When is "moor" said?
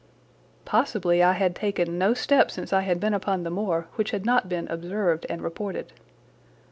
3.51-3.85